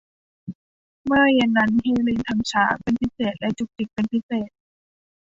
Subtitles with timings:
[1.05, 4.49] เมื่อเย็นนั้นเฮเลนทั้งช้าเป็นพิเศษและจุกจิกเป็นพิเศษ